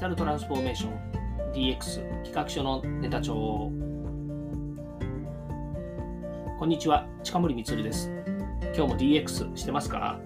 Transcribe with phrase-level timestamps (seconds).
[0.00, 3.34] タルトランスフォーメーション DX 企画書のネタ帳
[6.58, 8.10] こんにちは近森光です
[8.74, 10.18] 今日も DX してますか？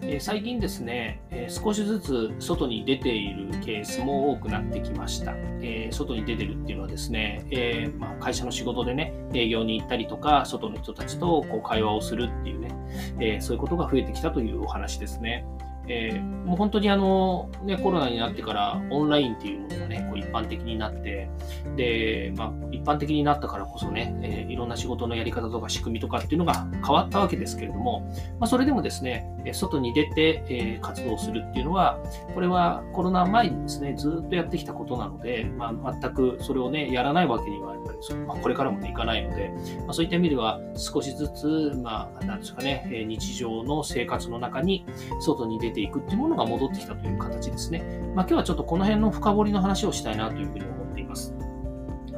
[0.00, 5.34] え最近ですね、え少しずつ外に出ているケースも多くなってきました。
[5.60, 12.74] え外に出てるっていうのはですね、えー、まあ、会社の仕事でね、営業に行ったりとか、外の人たちとこう会話をするっていうね、
[13.18, 15.46] えそういうことが増えてきたというお話ですね。
[15.88, 21.28] えー、もう本当にあの、ね、コロナになってからオンラインっていうものがね、こう一般的になって、
[21.76, 28.00] で、まあ、一般的になったからこそね、えー、いろんな仕事のやり方とか仕組みとかっていうのが変わったわけですけれども、
[28.40, 31.98] まあ、それでもですね、外に出て、えー、活動するっていうのは、
[32.34, 44.86] これはコロナ前にですね、ずっとやってきたことなので、まあ、全くそれをね、やらないわけにはやっぱり、まあ、これからもね、いかないので、まあ、そういった意味では少しずつ、まあ、なんですかね、日常の生活の中に
[45.20, 47.82] 外に出てていくっていうものが戻ってきたという形ですね。
[48.14, 51.34] まあ、今日はちょっとこの辺の深掘りの話をしたいなというふうに思っています。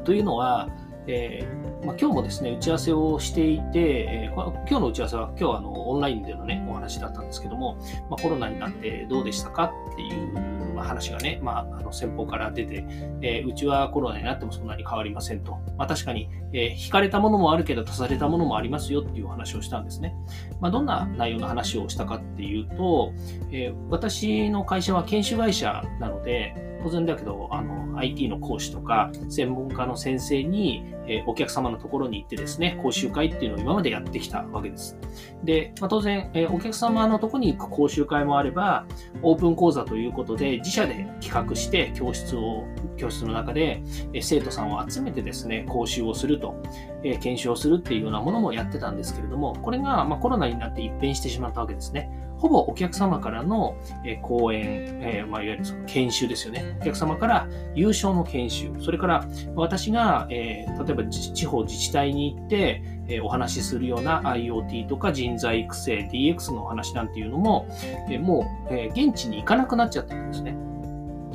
[0.04, 0.68] というのは、
[1.08, 7.78] えー、まあ、今日もですね、打ち合わせをしていて、えー、今日の打ち合わせは今日はあのオンラインでのね、お話だったんですけども、
[8.10, 12.84] まあ、コロナになってどうでしたかっていう話がね、まあ、あの先方から出て、
[13.22, 15.52] えー、うちはコロナになってもそんなに変わりませんと。
[15.76, 20.14] まあ、確かに、え引かれたものもあるけど足されたものもありますよっていうお話をしたんですね。
[20.60, 23.12] まあ、どんな内容の話をしたかっていうと、
[23.52, 26.54] え私の会社は研修会社なので、
[26.86, 34.96] 当然だけど、あの、IT の講師とか、専門家の先生に、えお客様のところに行ってですね、講習会っていうのを今までやってきたわけです。
[35.42, 38.86] で、まあ、当然、えお客様のところに行く講習会もあれば、
[39.22, 42.64] オープン講座ということで、自社で企画して教室を、
[42.96, 43.80] 教室の中で、
[44.20, 46.60] 生徒さんを集めてですね、講習をすると、
[47.04, 52.10] え研修をするっていうようなものもやってたんですけれども、これが、まコロナになって一変してしまったわけですね。
[52.38, 53.76] ほぼお客様からの、
[54.22, 56.76] 講演、え、まあ、いわゆるその研修ですよね。
[56.80, 59.24] お客様から優勝の研修、それから
[59.54, 67.68] 私が、え、例えば地方自治体に行って、えお話しするような IoT とか人材育成、DX のお話なんていうのも、
[68.10, 70.56] えもう、え現地に行かなくなっちゃってるんですね。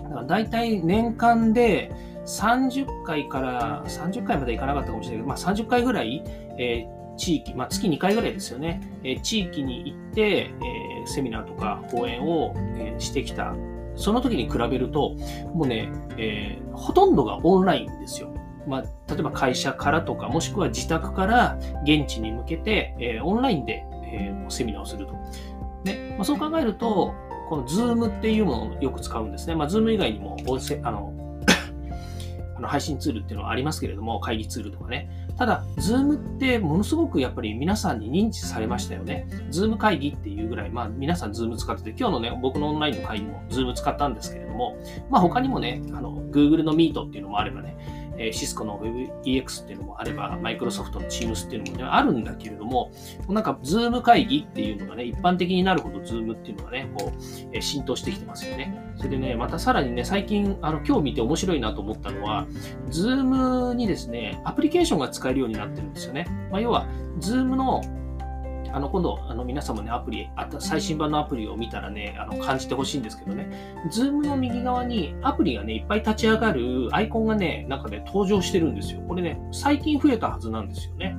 [0.04, 1.92] だから大体年間で
[2.26, 6.24] 30回から30回まで行かなかったかもしれないけど、まあ、30回ぐらい、
[6.58, 10.52] えー地域、まあ、月2回ぐらいですよね、え地域に行って、え
[11.06, 13.54] セミナーとか講演を、えしてきた。
[13.96, 15.16] その時に比べると、
[15.54, 18.34] もうね、え、ほとんどがオンラインですよ。
[18.68, 18.82] まあ、
[19.14, 25.14] 例えば会社からとか、もしくは自宅から現地に向けて、えー、オンラインで、えー、セミナーをすると。
[25.84, 27.14] ねまあ、そう考えると、
[27.50, 29.56] この Zoom っていうものをよく使うんですね。
[29.56, 31.14] まあ、Zoom 以外にも音声、あの、
[32.56, 35.10] あの配信ツールっていうのはありますけれども、会議ツールとかね。
[35.38, 39.28] ただ、Zoom ってものすごくやっぱり皆さんに認知されましたよね。
[39.50, 44.78] Zoom 会議っていうぐらい、まあ皆さん Zoom 使ってて、今日のね、僕のオンラインの会議も Zoom 使ったんですけれども、
[45.10, 47.76] まあ他にもね、あの、Google の Meet っていうのもあればね、
[48.28, 52.92] えシスコの WebEX っていうのもあれば、マイクロソフトの Teams っていうのも、ね、あるんだけれども、
[53.28, 58.94] なんか Zoom 会議っていうのがね、一般的になるほど Zoom っていうのがね、こう、え浸透してきてますよね。
[58.98, 62.48] それでね、またさらにね、最近、あの、今日見て面白いなと思ったのは、
[62.90, 66.28] Zoom にですね、アプリケーションが使えるようになってるんですよね。
[66.52, 66.86] まあ、要は、
[67.20, 67.82] Zoom の
[68.74, 73.50] あの、今度、あの、皆様ね、アプリ、最新版のアプリを見たらね、あの、感じてほしいんですけどね、
[73.90, 79.02] Zoom の右側にアプリがね、いっぱい立ち上がるアイコンがね、なんかね、登場してるんですよ。
[79.08, 81.16] これね、最近増えたはずなんですよね。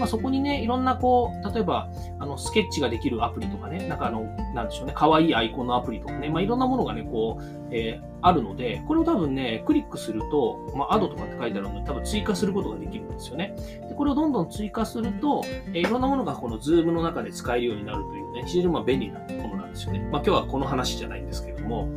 [0.00, 4.22] まあ、そこにね、いろんなこう、例えば、あの、スケッチができるアプリとかね、なんかあの、
[4.54, 13.54] なんでしょうね、可愛いアイコンのアプリとかね、まあ、いろんなものがね、こう、えー、あるので、これを多分ね、クリックすると、まあ、 Add とかって書いてあるので、多分追加することができるんですよね。
[13.88, 19.98] で、これをどんどん追加すると、えー、いろんなものがこの Zoom の中で使えるようになるというね、非常にま便利なものなんですよね。
[20.10, 21.90] まあ、今日はこの話じゃないんですけれども、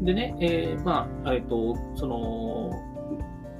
[0.00, 2.91] でね、えー、まあ、えっ、と、その、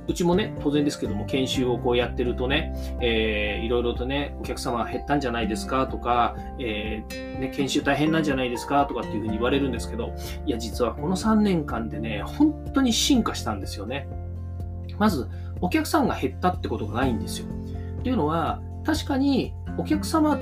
[0.09, 10.13] うちもね、当然ですけども、研修をこうやってるとね、えー、いろいろとね、お客様減ったんじゃないですかとか、えー、ね、研修大変なんじゃないですかとかっていうふうに言われるんですけど、
[10.45, 14.09] いや、実はこの3年間でね、本当に進化したんですよね。
[14.99, 15.29] まず、
[15.61, 17.47] お客さんが減ったってことがないんですよ。
[18.01, 20.41] っていうのは、確かにお客様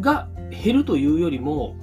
[0.00, 1.76] が減るというよりも、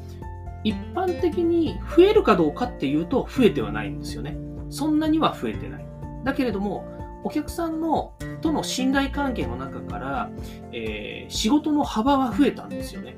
[0.64, 4.38] 一般的に増えるかどうかっていうと増えてはないんですよね。
[4.70, 5.86] そんなには増えてない。
[6.24, 6.86] だけれども、
[7.24, 10.30] お客さんのとの信頼関係の中から、
[10.72, 13.16] えー、仕事の幅は増えたんですよね。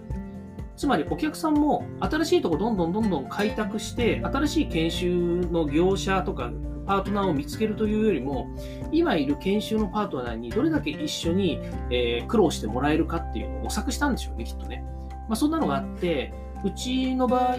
[0.77, 6.51] つまりお客さんも新しいとこどんどんどんどん開拓して、新しい研修の業者とか
[6.85, 8.47] パートナーを見つけるというよりも、
[8.91, 11.59] 今いる研修のパートナーにどれだけ一緒に、
[11.89, 14.83] えー、苦労してもらえるかっていうのを模索したんでしょうね、きっとね。
[15.27, 17.55] まあ、そんなのがあって、うちの場合、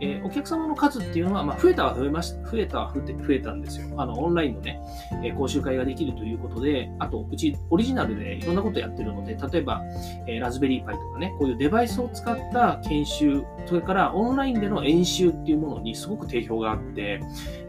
[0.00, 3.88] えー、お客様の数っていうのは、まあ、増えたは増えました増えたは増え増えたんですよ。
[3.96, 4.80] あの、オンラインのね、
[5.22, 9.82] えー、講習会ができるということで、あと、うちオリジナルでいろんなことやってるので、例えば、
[10.26, 17.20] えー、ラズベリーパイとかね、こういうデバイスを使った研修、それからオンラインでの演習っていうものにすごく定評があって、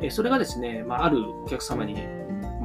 [0.01, 2.14] えそれがですね、まあ、あるお客様にね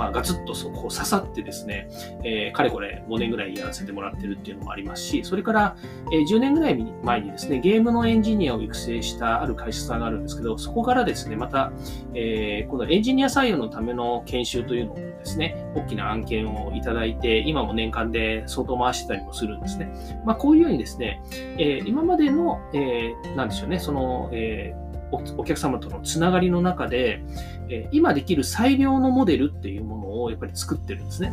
[0.01, 1.87] まあ、ガツッとそこ刺さってですね、
[2.25, 5.77] えー、かれこれ5年ぐらいやらせてもらってるっていうのもありますし、それから、
[6.11, 11.71] えー、10年ぐらい前にですね、ゲームのエンジニアを育成したある会社さんがあるんですけど、そこからですね、また、
[12.15, 19.93] えー、このエンジニア採用のための研修というのをですね、大きな案件をいただいて、今も年間で相当回してたりもするんですね。
[20.25, 21.21] まあ、こういうようにですね、
[21.59, 27.23] えー、今までの、えー、なんでしょうね、その、えーお客様とのつながりの中で、
[27.69, 31.33] え今できる最良のモデルっていうものをやっぱり作ってるんですね。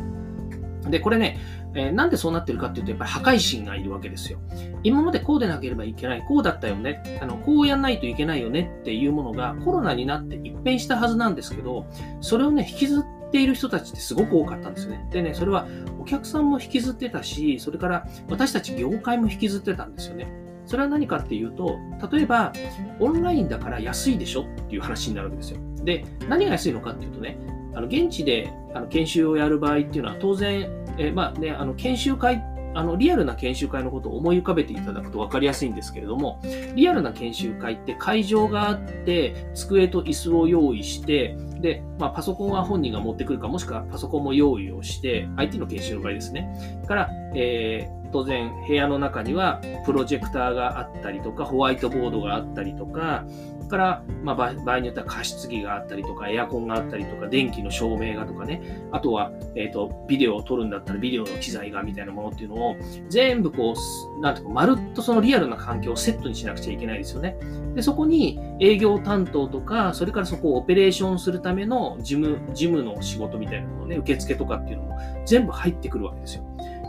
[0.89, 1.37] で、これね、
[1.73, 4.39] えー、なんでそうなってるかっていうと、やっぱり破壊神がいるわけですよ。
[4.83, 11.85] 今までこうでなければいけない、こうだったよね、あのこうやんないといけないよねっていうものがコロナになって一変したはずなんですけど、
[12.21, 15.07] それをね、引きずっている人たちってすごく多かったんですよね。
[15.11, 15.67] でね、それは
[15.99, 20.46] お客さんも引きずってたし、それから私たち業界も引きずってたんですよね。
[20.67, 21.79] それは何かっていうと、
[22.11, 22.53] 例えば、
[22.99, 25.59] オンラインだから安いでしょっていう話になるわけですよ。
[25.83, 27.39] で、何が安いのかっていうとね、
[27.73, 32.43] あの現地であの研修をやる場合っていうのは当然、えまあね、あの研修会
[32.77, 36.39] あのリアルな研修会のことを思い浮かべていただくと分かりやすいんですけれども、
[36.75, 46.83] リアルな研修会って会場があって、机と椅子を用意して、で、まあ、パソコンは本人が持ってくるか、もしくはパソコンも用意をして、IT の研修の場合ですね。
[46.87, 53.25] から、えー、当然部屋の中にはプロジェクターがあったりとか、ホワイトボードがあったりとか、
[53.67, 58.61] から、まあ、場合によっては加湿器があったりとか、エアコンがあったりとか、電気の照明がとかね、
[58.91, 62.75] あとは、え、ー、と、ビデオを撮るんだったらビデオの機材がみたいなものっていうのを、
[63.09, 63.73] 全部こ
[64.17, 67.37] う、なんていうか、まるっとそのリアルな環境をセットにしなくちゃいけないですよね。
[67.75, 76.46] で、そこに営業担当とか、それからそこをオペレーションするための事務、事務の仕事みたいなものね、受付とかっていうのも全部入ってくるわけですよ。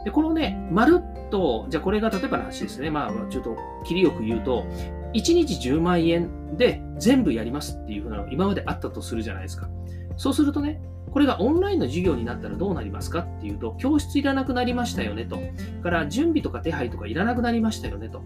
[0.08, 2.90] で、このね、まるっと、じゃあこれが例えばの話ですね。
[2.90, 4.64] まあ、ちょっと切りよく言うと、
[5.12, 9.68] 1日10万円で全部やりますっていうふうなのが今まであったとするじゃないですか。
[10.16, 10.80] そうするとね、
[11.12, 15.38] これがオンラインの授業になったらどうなりますかっていうと、教室いらなくなりましたよねと。
[15.82, 18.22] から準備とか手配とかいらなくなりましたよねと。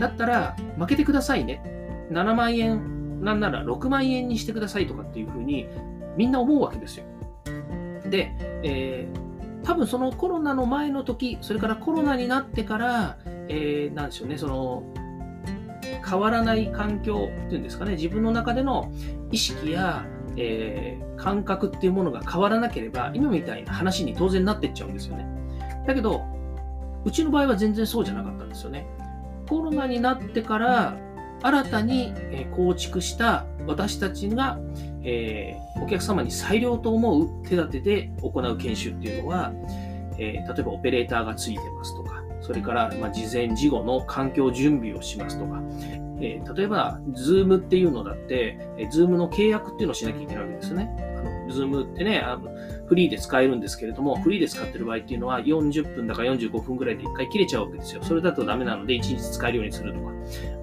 [0.00, 1.62] だったら負けてくださいね。
[2.10, 5.68] 7万円、なんなら6万円にしてくださいとかっていうふうに
[6.16, 7.04] みんな思うわけですよ。
[8.10, 8.32] で、
[8.64, 9.21] えー
[9.64, 13.18] 多分そのコロナの前の時、それからコロナになってから、
[13.48, 14.82] えー、なんでしょうね、その、
[16.08, 18.90] 変わらない環境っていうんですかね、自分の中での
[19.30, 20.04] 意識や、
[20.36, 25.26] えー、感覚っていうものが変わらなければ、今みたいな話に当然なってっちゃうんですよね。
[25.86, 26.22] だけど、
[27.04, 28.86] うちの場合は全然そうじゃなかったんですよね。
[29.48, 30.96] コロナになってから、
[31.42, 32.14] 新たに
[32.54, 34.58] 構築した私たちが、
[35.04, 39.52] えー、お客様に最良と思う手立てで行う研修っていうのは、
[40.18, 45.62] えー、例えばオペレーターがついてますとか、それから、ま、事前事後の環境準備をしますとか、
[46.20, 51.11] えー、例えば、 Zoom っていうのだって、えー、 Zoom の契約っていうのをしなきゃいけないわけですよね。
[51.52, 52.50] Zoom ってね、あの
[52.86, 58.02] フリーで使えるんですけれども、フリーで使ってる場合っていうのは40分だか45分ぐらいで1回切れちゃうわけですよ。
[58.02, 60.12] それだとダメなので1日使えるようにするとか。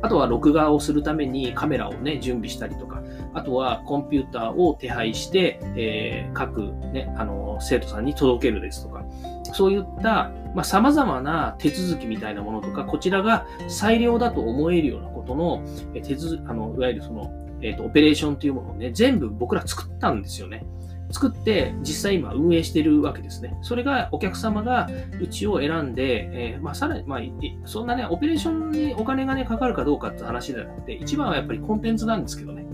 [0.01, 3.03] あとは録画をするためにカメラをね、準備したりとか。
[3.33, 9.05] あとはコンピューターを手配して、えー、各ね、あの、生徒さんに届けるですとか。
[9.53, 15.63] そういった、まあ、様々な手続きみたいなものとか、こちらが最良だと思えるようなことの、
[16.03, 17.31] 手続あの、いわゆるその、
[17.61, 20.65] えっ、ー、と、オペレーションというものをね、全部僕ら作ったんですよね。
[21.11, 23.57] 作って実際今運営してるわけですね。
[23.61, 24.89] それがお客様が
[25.21, 27.21] うちを選んで、えー、まあさらに、まあ、
[27.65, 32.65] そんなね、オペレーションにお金がね、かかるかどうかって話じゃなくて、一番はやっぱりコンテンツなんですけどね。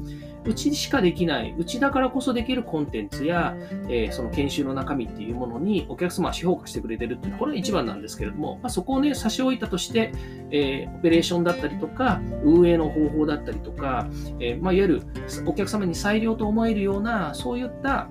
[0.47, 3.55] うちしかできない、うちだからこそできるコンテンツや、
[3.89, 10.11] えー、その研修の中身っていうものにお客様は評価してくれてるっていうのは、これは一番なんですけれども、まあ、そこをね、差し置いたとして、
[10.51, 14.07] えー、オペレーションだったりとか、運営の方法だったりとか、
[14.39, 15.01] えー、まあ、いわゆる
[15.47, 18.07] お客様に裁量と思えるような、そういった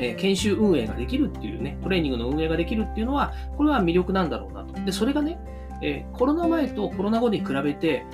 [0.00, 4.72] え研修運営ができるっていうね、トレーニングの運営ができるっていうのは、これは魅力なんだろうなと。
[4.84, 5.38] で、それがね、
[5.82, 8.04] えー、コロナ前とコロナ後に比べて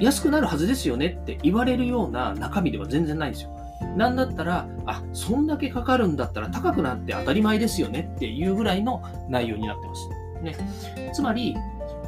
[0.00, 3.50] 安くなるはずですよねって言われるような中身では全然ないんですよ。
[3.96, 10.08] なんだったら、あ、そんだけかかるんだったら高くなって当たり前ですよねっていうぐらいの内容になってます。
[10.42, 11.12] ね。
[11.12, 11.54] つまり、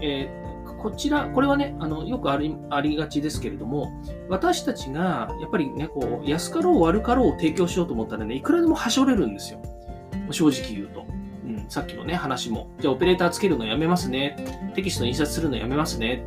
[0.00, 0.45] えー
[0.86, 3.90] こちら、これはね、あのよくありありがちですけれども、
[4.28, 9.60] 私たちがやっぱりね、こう安かろう悪かろうを提供しようと思ったらね、いくらでもはしょれるんですよ。
[10.30, 11.04] 正直言うと。
[11.44, 12.68] うん、さっきのね、話も。
[12.78, 14.36] じゃあオペレーターつけるのやめますね。
[14.76, 16.22] テキスト印刷するのやめますね。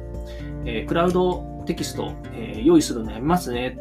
[0.66, 3.80] えー、クラウドテキスト、えー、用意するのやめますね。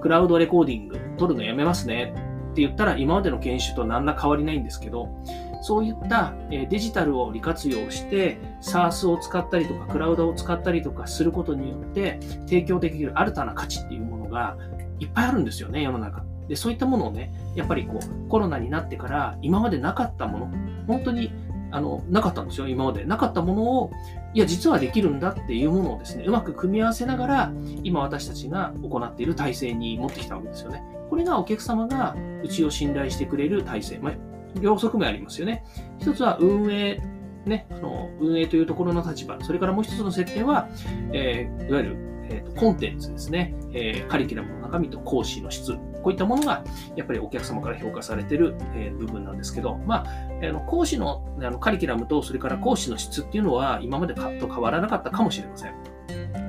[0.00, 2.14] クラウドレコーディング取るのやめますね。
[2.52, 5.08] って言ったら今までの研修と何ら変わりないんですけど、
[5.60, 14.56] そういったデジタルを利活用して SARS を使ったりとかクラウドを使ったりとかすることによって提供できる新たな価値っていうものが
[14.98, 16.24] いっぱいあるんですよね、世の中。
[16.48, 20.50] で、そういったものをね、やっぱりこうコロナになってから今までなかったもの、
[20.86, 21.32] 本当に
[21.72, 23.04] あの、なかったんですよ、今まで。
[23.04, 23.92] なかったものを、
[24.34, 27.52] いや、実はできるんだっていうものをですね、うまく組み合わせながら、
[27.84, 30.82] 今私たちが行っている体制に持ってきたわけですよね。
[31.08, 33.98] これがお客様がうちを信頼してくれる体制。
[33.98, 34.12] まあ、
[34.60, 35.64] 両側面ありますよね。
[35.98, 37.00] 一つは運営、
[37.46, 39.38] ね、あの運営というところの立場。
[39.42, 40.68] それからもう一つの設定は、
[41.12, 41.96] えー、いわゆる、
[42.30, 45.76] えーと、コンテンツですね、えー、カリキュラムの中身と講師の質。
[46.02, 46.64] こういったものが、
[46.96, 55.74] やっぱりお客様から評価されている、えー、部分なんですけど、まあ、あの講師のあのカリキュラムと、それから講師の質っていうのは、今までと変わらなかったかもしれません。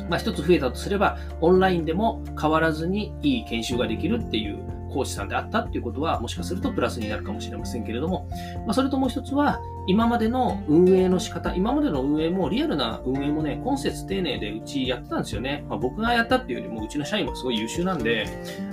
[0.09, 4.59] まあ、一つ増えたとすれば、オンラインでも変わらずにいい研修ができるっていう
[4.91, 8.27] 講師さんであったっていうことは、もしかするとプラスになるかもしれませんけれども、
[8.65, 15.65] まあ、それともう一つは、今までの運営の仕方、今までの運営も、リアルな運営もね、今節丁寧でうちやってたんですよね。
[15.67, 18.27] まあ、僕がやったっていうよりも、うちの社員もすごい優秀なんで、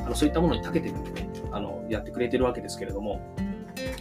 [0.05, 3.21] あのそういったものに長けてるんでね、あのやってくれてるわけですけれども、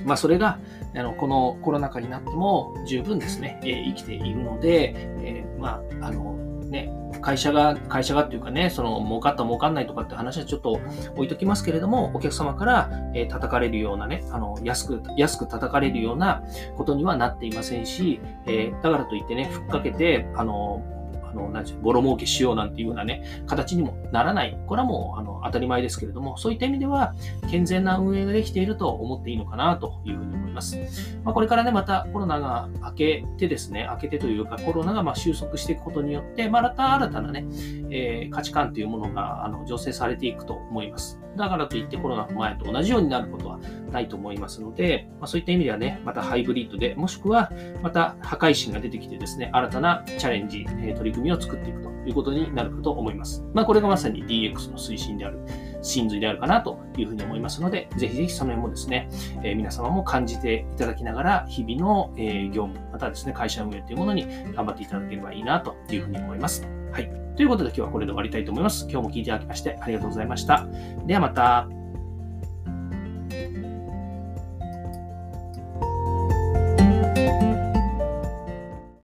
[0.06, 0.60] まあ、それが
[0.96, 6.38] あのこのコロナ禍になっても十分ですね、えー、生きているので、えー、まあ、あの
[6.70, 10.80] ね、会社が、会社がっていうかね、その、儲かった儲かんないとかって話はちょっと
[11.16, 16.44] 置いときますけれども、お客様から、えー、叩かれるようなね、あの、安く、安く叩かれるような
[16.78, 20.84] ことにはなっていませんし、えー、だからといってね、ふっかけて、あの、
[21.30, 24.58] あの、なんボロ儲けしようなんていうようなね、形にもならない。
[24.68, 27.14] これはもう、あの、当たり前ですけれども、そういった意味では、
[27.50, 30.78] 健全な運営ができていると思っていいのかなというふうに思います。
[31.24, 37.46] まあ、これからね、またコロナが明けてですね、明けてというか、コロナがま収束していくことによって、また新たなね、
[37.90, 41.20] えー、価値観というものが、あの、醸成されていくと思います。
[41.38, 43.60] だからといってコロナの前と同じようになることは
[43.92, 47.52] ないと思いますので、まあ、そういった意味ではね、またハイブリッドで、もしくは
[47.82, 53.44] また破壊神が出てきてですね、新たなチャレンジ、え取り組みを作っていくということになるかと思います。
[53.54, 55.40] まあ、これがまさに DX の推進である、
[55.82, 59.10] 真髄であるかなというふうに思いますので、ぜひぜひその辺もですね、
[59.44, 66.68] えー、皆様も感じていただきながら、日々の、え業務、またですね、会社運営というものに頑張っていただければいいなというふうに思います。
[66.92, 67.28] はい。
[67.38, 68.88] ということで今日はこれで終わりたいと思います。
[68.90, 70.68] 今日も聞いていただきましてありがとうございました。
[71.06, 71.77] ではまた。